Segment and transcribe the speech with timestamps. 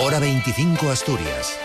[0.00, 1.56] Hora 25 Asturias.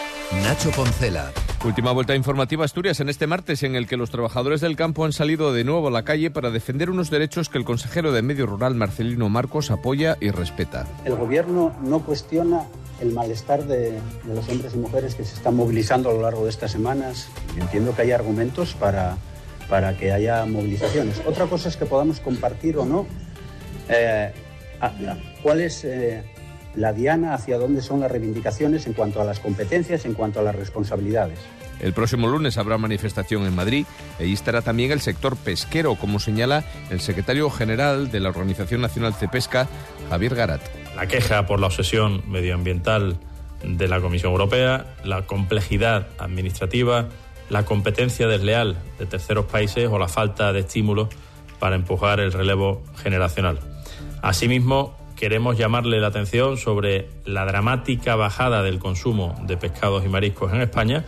[0.44, 1.32] Nacho Poncela.
[1.66, 5.14] Última vuelta informativa Asturias en este martes en el que los trabajadores del campo han
[5.14, 8.46] salido de nuevo a la calle para defender unos derechos que el consejero de Medio
[8.46, 10.86] Rural Marcelino Marcos apoya y respeta.
[11.06, 12.68] El gobierno no cuestiona
[13.02, 16.44] el malestar de, de, los hombres y mujeres que se están movilizando a lo largo
[16.44, 17.30] de estas semanas.
[17.60, 19.18] Entiendo que hay argumentos para,
[19.70, 21.20] para que haya movilizaciones.
[21.26, 23.08] Otra cosa es que podamos compartir o no
[23.90, 24.32] eh,
[25.42, 26.24] cuál es eh,
[26.80, 30.44] la diana, hacia dónde son las reivindicaciones en cuanto a las competencias, en cuanto a
[30.44, 31.38] las responsabilidades.
[31.82, 33.86] El próximo lunes habrá manifestación en Madrid
[34.18, 39.14] e estará también el sector pesquero, como señala el secretario general de la Organización Nacional
[39.20, 39.68] de Pesca,
[40.10, 40.62] Javier Garat.
[40.96, 43.18] La queja por la obsesión medioambiental
[43.64, 47.10] de la Comisión Europea, la complejidad administrativa,
[47.50, 51.10] la competencia desleal de terceros países o la falta de estímulos
[51.60, 53.60] para empujar el relevo generacional.
[54.22, 60.54] Asimismo, queremos llamarle la atención sobre la dramática bajada del consumo de pescados y mariscos
[60.54, 61.04] en España,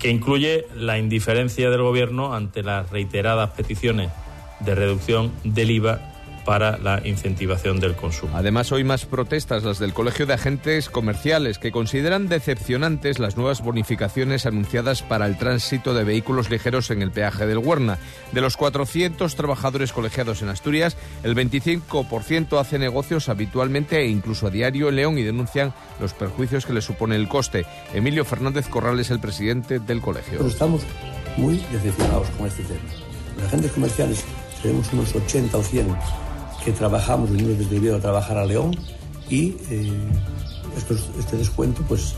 [0.00, 4.10] que incluye la indiferencia del Gobierno ante las reiteradas peticiones
[4.58, 6.15] de reducción del IVA
[6.46, 8.34] para la incentivación del consumo.
[8.36, 13.62] Además, hoy más protestas, las del Colegio de Agentes Comerciales, que consideran decepcionantes las nuevas
[13.62, 17.98] bonificaciones anunciadas para el tránsito de vehículos ligeros en el peaje del Huerna.
[18.32, 24.50] De los 400 trabajadores colegiados en Asturias, el 25% hace negocios habitualmente e incluso a
[24.50, 27.66] diario en León y denuncian los perjuicios que le supone el coste.
[27.92, 30.38] Emilio Fernández Corral es el presidente del colegio.
[30.38, 30.82] Pero estamos
[31.36, 32.78] muy decepcionados con este tema.
[33.36, 34.24] Los agentes comerciales
[34.62, 35.96] tenemos unos 80 o 100
[36.66, 38.76] que trabajamos, venimos desde Oviedo a trabajar a León
[39.30, 39.92] y eh,
[41.16, 42.16] este descuento pues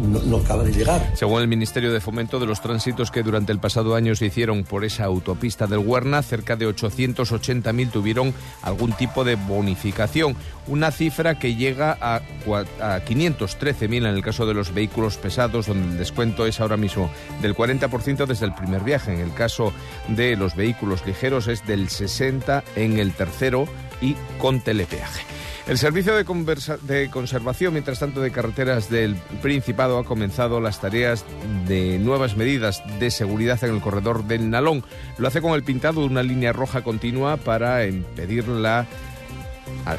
[0.00, 1.12] no, acaba de llegar.
[1.14, 4.64] Según el Ministerio de Fomento, de los tránsitos que durante el pasado año se hicieron
[4.64, 11.38] por esa autopista del Huerna, cerca de 880.000 tuvieron algún tipo de bonificación, una cifra
[11.38, 16.46] que llega a, a 513.000 en el caso de los vehículos pesados, donde el descuento
[16.46, 17.10] es ahora mismo
[17.42, 19.12] del 40% desde el primer viaje.
[19.12, 19.72] En el caso
[20.08, 23.66] de los vehículos ligeros es del 60% en el tercero
[24.00, 25.37] y con telepeaje.
[25.68, 31.26] El Servicio de, Conservación, mientras tanto, de Carreteras del Principado ha comenzado las tareas
[31.66, 34.82] de nuevas medidas de seguridad en el corredor del Nalón.
[35.18, 38.86] Lo hace con el pintado de una línea roja continua para impedir la,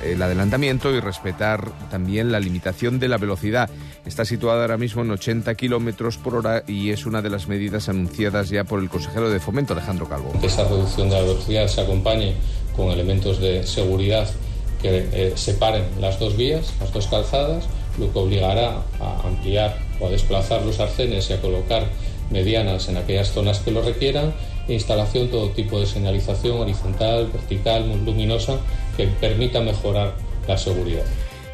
[0.04, 3.70] el adelantamiento y respetar también la limitación de la velocidad.
[4.08, 7.90] Está situada ahora mismo en 80 kilómetros por hora y es una de las medidas
[7.90, 10.34] anunciadas ya por el consejero de Fomento, Alejandro Calvo.
[10.42, 12.34] Esa reducción de la velocidad se acompañe
[12.76, 14.28] con elementos de seguridad
[14.82, 17.66] que eh, separen las dos vías, las dos calzadas,
[17.98, 21.88] lo que obligará a ampliar o a desplazar los arcenes y a colocar
[22.32, 24.34] medianas en aquellas zonas que lo requieran
[24.68, 28.60] e instalación todo tipo de señalización horizontal, vertical, luminosa
[28.96, 30.14] que permita mejorar
[30.48, 31.06] la seguridad.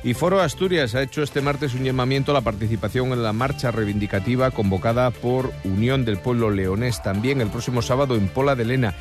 [0.03, 3.71] Y Foro Asturias ha hecho este martes un llamamiento a la participación en la marcha
[3.71, 8.93] reivindicativa convocada por Unión del Pueblo Leonés también el próximo sábado en Pola de Lena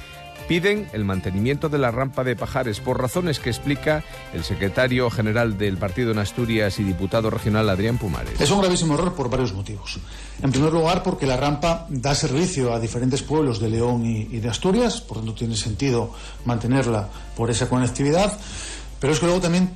[0.49, 5.57] piden el mantenimiento de la rampa de Pajares por razones que explica el secretario general
[5.59, 8.41] del partido en Asturias y diputado regional Adrián Pumares.
[8.41, 9.99] Es un gravísimo error por varios motivos.
[10.43, 14.41] En primer lugar, porque la rampa da servicio a diferentes pueblos de León y, y
[14.41, 16.13] de Asturias, por tanto tiene sentido
[16.45, 18.39] mantenerla por esa conectividad,
[19.01, 19.71] pero es que luego también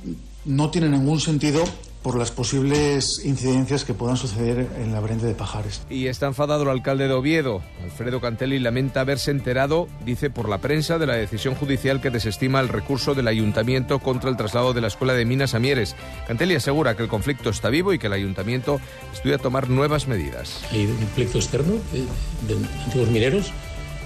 [0.45, 1.63] no tiene ningún sentido
[2.01, 5.81] por las posibles incidencias que puedan suceder en la variante de Pajares.
[5.89, 7.61] Y está enfadado el alcalde de Oviedo.
[7.83, 12.61] Alfredo Cantelli lamenta haberse enterado, dice por la prensa, de la decisión judicial que desestima
[12.61, 15.95] el recurso del ayuntamiento contra el traslado de la Escuela de Minas a Mieres.
[16.27, 18.79] Cantelli asegura que el conflicto está vivo y que el ayuntamiento
[19.13, 20.61] estudia tomar nuevas medidas.
[20.71, 23.51] Hay un conflicto externo de, de antiguos mineros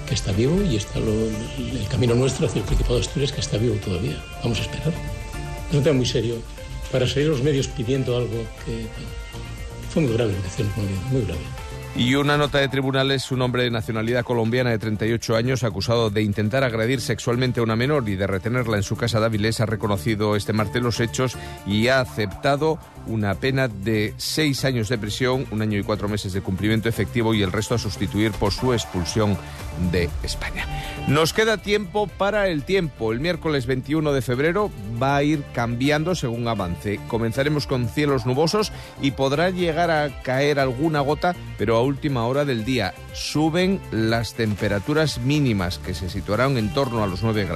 [0.07, 3.41] que está vivo y está lo, el camino nuestro hacia el Principado de Asturias que
[3.41, 4.21] está vivo todavía.
[4.43, 4.93] Vamos a esperar.
[5.69, 6.35] Es un tema muy serio
[6.93, 8.85] para salir los medios pidiendo algo que
[9.89, 10.35] fue muy grave
[11.11, 11.41] muy grave.
[11.95, 16.23] Y una nota de tribunales, un hombre de nacionalidad colombiana de 38 años, acusado de
[16.23, 20.35] intentar agredir sexualmente a una menor y de retenerla en su casa de ha reconocido
[20.35, 21.37] este martes los hechos
[21.67, 26.33] y ha aceptado una pena de seis años de prisión, un año y cuatro meses
[26.33, 29.37] de cumplimiento efectivo y el resto a sustituir por su expulsión
[29.91, 30.65] de España.
[31.07, 33.11] Nos queda tiempo para el tiempo.
[33.11, 34.71] El miércoles 21 de febrero
[35.03, 36.97] va a ir cambiando según avance.
[37.09, 38.71] Comenzaremos con cielos nubosos
[39.01, 42.93] y podrá llegar a caer alguna gota, pero a última hora del día.
[43.11, 47.51] Suben las temperaturas mínimas que se situarán en torno a los 9 grados.